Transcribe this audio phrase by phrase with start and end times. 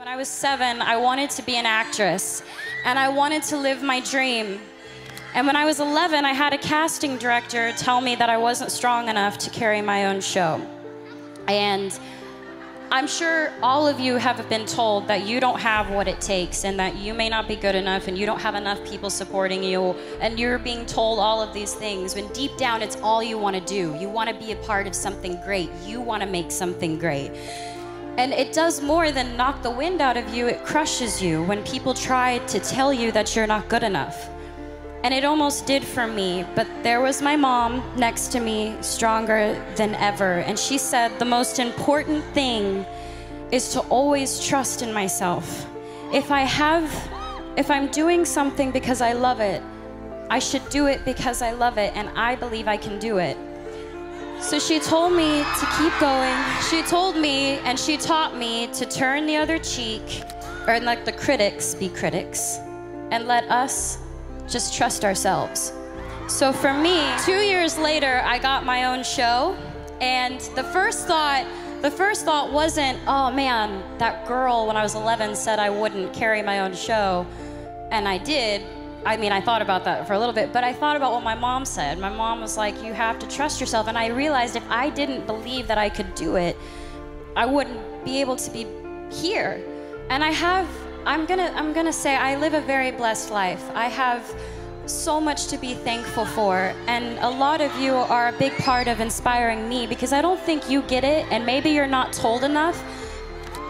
[0.00, 2.42] When I was seven, I wanted to be an actress
[2.86, 4.58] and I wanted to live my dream.
[5.34, 8.72] And when I was 11, I had a casting director tell me that I wasn't
[8.72, 10.66] strong enough to carry my own show.
[11.48, 12.00] And
[12.90, 16.64] I'm sure all of you have been told that you don't have what it takes
[16.64, 19.62] and that you may not be good enough and you don't have enough people supporting
[19.62, 19.90] you
[20.22, 23.54] and you're being told all of these things when deep down it's all you want
[23.54, 23.94] to do.
[24.00, 25.68] You want to be a part of something great.
[25.84, 27.32] You want to make something great.
[28.20, 31.64] And it does more than knock the wind out of you, it crushes you when
[31.64, 34.28] people try to tell you that you're not good enough.
[35.02, 39.56] And it almost did for me, but there was my mom next to me, stronger
[39.74, 40.40] than ever.
[40.40, 42.84] And she said, The most important thing
[43.52, 45.66] is to always trust in myself.
[46.12, 46.92] If I have,
[47.56, 49.62] if I'm doing something because I love it,
[50.28, 53.38] I should do it because I love it, and I believe I can do it.
[54.40, 56.36] So she told me to keep going.
[56.68, 60.22] She told me and she taught me to turn the other cheek,
[60.66, 62.58] or let the critics be critics,
[63.10, 63.98] and let us
[64.48, 65.72] just trust ourselves.
[66.26, 69.56] So for me, two years later, I got my own show,
[70.00, 71.46] and the first thought,
[71.82, 76.12] the first thought wasn't, oh man, that girl when I was 11 said I wouldn't
[76.12, 77.26] carry my own show,
[77.90, 78.62] and I did.
[79.04, 81.22] I mean, I thought about that for a little bit, but I thought about what
[81.22, 81.98] my mom said.
[81.98, 85.26] My mom was like, you have to trust yourself, and I realized if I didn't
[85.26, 86.56] believe that I could do it,
[87.34, 88.66] I wouldn't be able to be
[89.10, 89.64] here.
[90.10, 90.68] And I have
[91.06, 93.64] I'm gonna I'm gonna say I live a very blessed life.
[93.74, 94.22] I have
[94.84, 98.86] so much to be thankful for, and a lot of you are a big part
[98.86, 102.44] of inspiring me because I don't think you get it, and maybe you're not told
[102.44, 102.82] enough,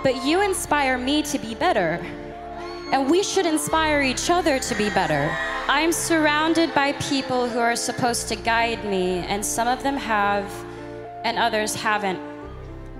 [0.02, 2.04] but you inspire me to be better.
[2.92, 5.30] And we should inspire each other to be better.
[5.68, 10.44] I'm surrounded by people who are supposed to guide me, and some of them have,
[11.24, 12.18] and others haven't.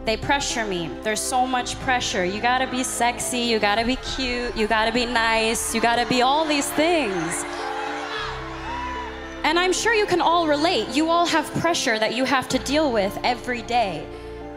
[0.05, 0.89] They pressure me.
[1.03, 2.25] There's so much pressure.
[2.25, 6.23] You gotta be sexy, you gotta be cute, you gotta be nice, you gotta be
[6.23, 7.45] all these things.
[9.43, 10.89] And I'm sure you can all relate.
[10.91, 14.07] You all have pressure that you have to deal with every day.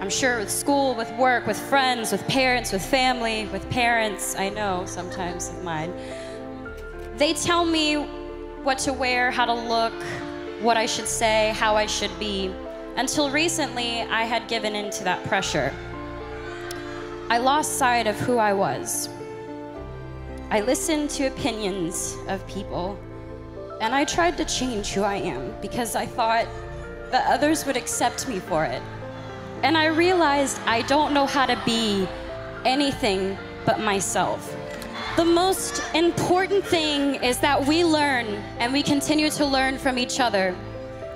[0.04, 4.50] I'm sure with school, with work, with friends, with parents, with family, with parents, I
[4.50, 5.94] know sometimes of mine.
[7.16, 7.96] They tell me
[8.64, 9.94] what to wear, how to look,
[10.62, 12.54] what I should say, how I should be.
[12.98, 15.74] Until recently, I had given in to that pressure.
[17.30, 19.08] I lost sight of who I was.
[20.50, 23.00] I listened to opinions of people,
[23.80, 26.46] and I tried to change who I am because I thought
[27.12, 28.82] that others would accept me for it.
[29.64, 32.08] And I realized I don't know how to be
[32.66, 34.54] anything but myself.
[35.16, 38.26] The most important thing is that we learn
[38.60, 40.54] and we continue to learn from each other.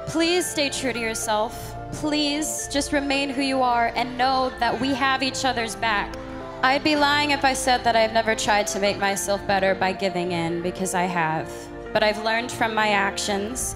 [0.07, 1.75] Please stay true to yourself.
[1.91, 6.15] Please just remain who you are and know that we have each other's back.
[6.63, 9.91] I'd be lying if I said that I've never tried to make myself better by
[9.91, 11.51] giving in because I have.
[11.91, 13.75] But I've learned from my actions,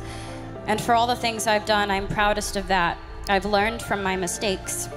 [0.68, 2.98] and for all the things I've done, I'm proudest of that.
[3.30, 4.90] I've learned from my mistakes.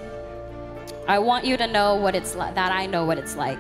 [1.07, 3.59] I want you to know what it's like, that I know what it's like.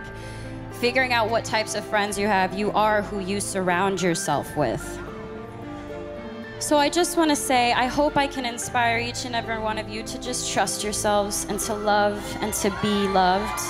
[0.72, 4.82] Figuring out what types of friends you have, you are who you surround yourself with.
[6.58, 9.76] So I just want to say, I hope I can inspire each and every one
[9.76, 13.60] of you to just trust yourselves and to love and to be loved.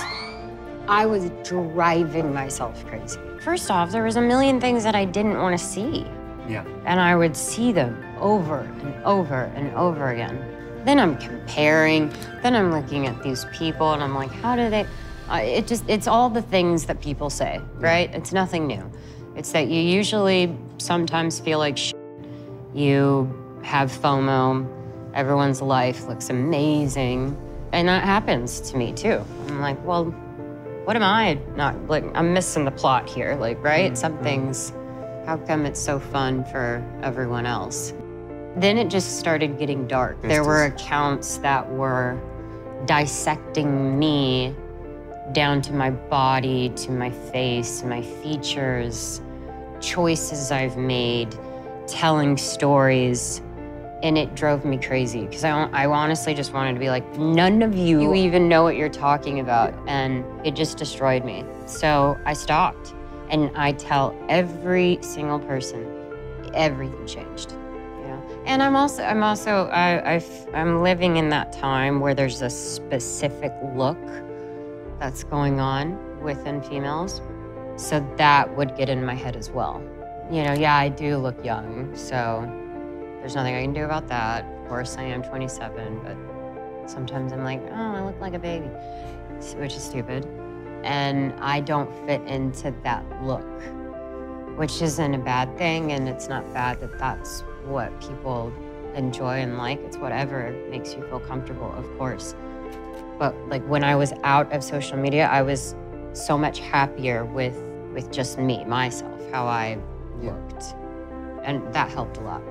[0.87, 3.19] I was driving myself crazy.
[3.41, 6.07] First off, there was a million things that I didn't want to see.
[6.47, 6.63] Yeah.
[6.85, 10.55] And I would see them over and over and over again.
[10.85, 12.13] Then I'm comparing,
[12.43, 14.85] then I'm looking at these people and I'm like, how do they,
[15.29, 18.13] uh, it just, it's all the things that people say, right?
[18.13, 18.89] It's nothing new.
[19.35, 21.79] It's that you usually sometimes feel like
[22.75, 24.71] you have FOMO,
[25.15, 27.35] everyone's life looks amazing.
[27.71, 29.25] And that happens to me too.
[29.47, 30.05] I'm like, well,
[30.85, 33.87] what am I not, like, I'm missing the plot here, like, right?
[33.87, 33.95] Mm-hmm.
[33.95, 34.71] Some things,
[35.25, 37.91] how come it's so fun for everyone else?
[38.55, 40.21] Then it just started getting dark.
[40.21, 42.19] There were accounts that were
[42.85, 44.55] dissecting me
[45.33, 49.21] down to my body, to my face, my features,
[49.81, 51.37] choices I've made,
[51.87, 53.41] telling stories
[54.03, 57.63] and it drove me crazy because I, I honestly just wanted to be like, none
[57.63, 59.73] of you, you even know what you're talking about.
[59.87, 61.43] And it just destroyed me.
[61.65, 62.93] So I stopped.
[63.31, 65.83] And I tell every single person,
[66.53, 67.55] everything changed.
[68.45, 73.51] And I'm also, I'm also, I, I'm living in that time where there's a specific
[73.73, 73.97] look
[74.99, 77.21] that's going on within females.
[77.75, 79.81] So that would get in my head as well
[80.31, 82.43] you know, yeah, I do look young, so
[83.19, 84.43] there's nothing I can do about that.
[84.43, 88.67] Of course, I am 27, but sometimes I'm like, oh, I look like a baby,
[89.57, 90.25] which is stupid.
[90.83, 93.47] and I don't fit into that look,
[94.57, 98.51] which isn't a bad thing, and it's not bad that that's what people
[98.95, 99.79] enjoy and like.
[99.81, 102.35] It's whatever makes you feel comfortable, of course.
[103.17, 105.75] But like when I was out of social media, I was
[106.13, 107.55] so much happier with
[107.93, 109.77] with just me, myself, how I
[110.21, 110.75] looked.
[111.43, 112.41] And that helped a lot.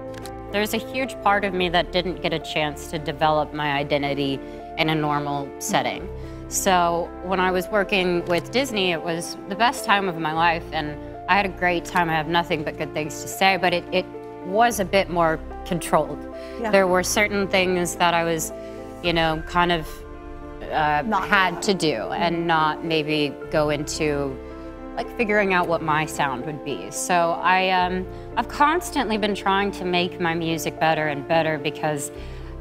[0.53, 4.41] There's a huge part of me that didn't get a chance to develop my identity
[4.79, 6.09] in a normal setting.
[6.49, 10.65] So when I was working with Disney, it was the best time of my life,
[10.73, 10.97] and
[11.29, 12.09] I had a great time.
[12.09, 14.07] I have nothing but good things to say, but it, it
[14.47, 16.19] was a bit more controlled.
[16.61, 16.71] Yeah.
[16.71, 18.53] There were certain things that I was,
[19.03, 19.89] you know, kind of
[20.63, 24.37] uh, had to do and not maybe go into
[24.97, 26.91] like figuring out what my sound would be.
[26.91, 28.07] So I, um,
[28.37, 32.13] I've constantly been trying to make my music better and better because,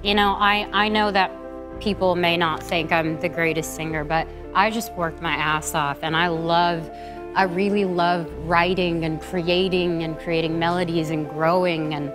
[0.01, 1.31] you know, I, I know that
[1.79, 6.00] people may not think I'm the greatest singer, but I just worked my ass off
[6.01, 6.89] and I love,
[7.35, 12.12] I really love writing and creating and creating melodies and growing and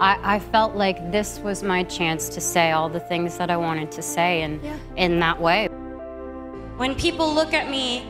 [0.00, 3.56] I, I felt like this was my chance to say all the things that I
[3.58, 4.76] wanted to say and Yeah.
[4.96, 5.66] in that way.
[6.78, 8.06] When people look at me,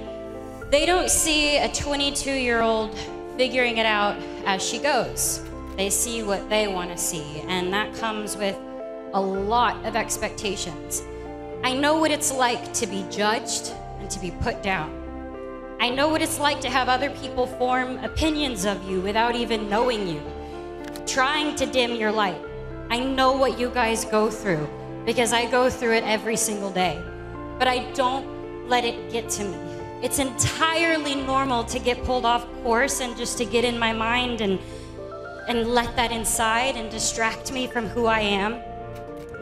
[0.70, 2.96] they don't see a 22 year old
[3.36, 4.16] figuring it out
[4.46, 5.42] as she goes.
[5.76, 8.56] They see what they want to see, and that comes with
[9.14, 11.02] a lot of expectations.
[11.64, 15.00] I know what it's like to be judged and to be put down.
[15.80, 19.70] I know what it's like to have other people form opinions of you without even
[19.70, 20.20] knowing you,
[21.06, 22.36] trying to dim your light.
[22.90, 24.68] I know what you guys go through
[25.06, 27.02] because I go through it every single day.
[27.58, 29.56] But I don't let it get to me.
[30.02, 34.42] It's entirely normal to get pulled off course and just to get in my mind
[34.42, 34.58] and
[35.48, 38.60] and let that inside and distract me from who I am.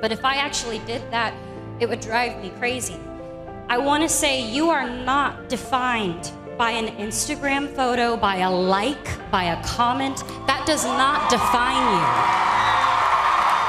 [0.00, 1.34] But if I actually did that,
[1.80, 2.96] it would drive me crazy.
[3.70, 9.30] I want to say you are not defined by an Instagram photo, by a like,
[9.30, 10.24] by a comment.
[10.46, 12.04] That does not define you.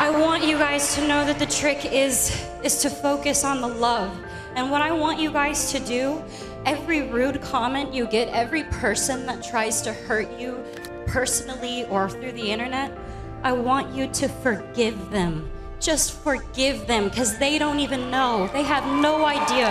[0.01, 3.67] I want you guys to know that the trick is is to focus on the
[3.67, 4.17] love.
[4.55, 6.23] And what I want you guys to do,
[6.65, 10.63] every rude comment you get, every person that tries to hurt you
[11.07, 12.97] personally or through the internet,
[13.43, 15.51] I want you to forgive them.
[15.79, 18.49] Just forgive them because they don't even know.
[18.51, 19.69] They have no idea.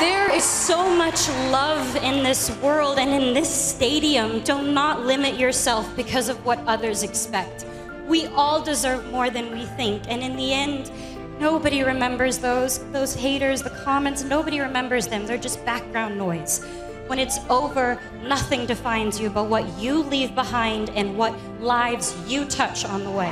[0.00, 4.40] There is so much love in this world and in this stadium.
[4.40, 7.66] Do not limit yourself because of what others expect.
[8.08, 10.90] We all deserve more than we think, and in the end,
[11.38, 14.24] nobody remembers those those haters, the comments.
[14.24, 15.24] Nobody remembers them.
[15.24, 16.64] They're just background noise.
[17.06, 22.44] When it's over, nothing defines you but what you leave behind and what lives you
[22.46, 23.30] touch on the way.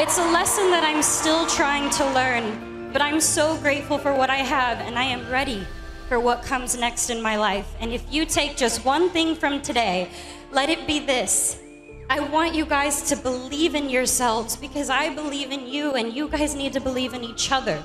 [0.00, 4.30] It's a lesson that I'm still trying to learn, but I'm so grateful for what
[4.30, 5.66] I have, and I am ready
[6.08, 7.66] for what comes next in my life.
[7.80, 10.08] And if you take just one thing from today,
[10.52, 11.60] let it be this.
[12.08, 16.28] I want you guys to believe in yourselves because I believe in you, and you
[16.28, 17.82] guys need to believe in each other.